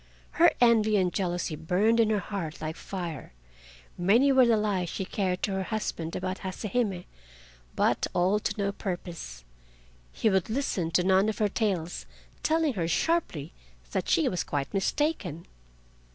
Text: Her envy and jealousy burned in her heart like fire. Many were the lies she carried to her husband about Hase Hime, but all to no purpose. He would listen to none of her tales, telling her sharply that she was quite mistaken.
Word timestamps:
Her 0.31 0.49
envy 0.59 0.97
and 0.97 1.13
jealousy 1.13 1.55
burned 1.55 1.99
in 1.99 2.09
her 2.09 2.17
heart 2.17 2.59
like 2.59 2.75
fire. 2.75 3.33
Many 3.99 4.31
were 4.31 4.47
the 4.47 4.57
lies 4.57 4.89
she 4.89 5.05
carried 5.05 5.43
to 5.43 5.51
her 5.51 5.61
husband 5.61 6.15
about 6.15 6.39
Hase 6.39 6.63
Hime, 6.63 7.05
but 7.75 8.07
all 8.11 8.39
to 8.39 8.55
no 8.57 8.71
purpose. 8.71 9.45
He 10.11 10.27
would 10.27 10.49
listen 10.49 10.89
to 10.89 11.03
none 11.03 11.29
of 11.29 11.37
her 11.37 11.49
tales, 11.49 12.07
telling 12.41 12.73
her 12.73 12.87
sharply 12.87 13.53
that 13.91 14.09
she 14.09 14.27
was 14.27 14.43
quite 14.43 14.73
mistaken. 14.73 15.45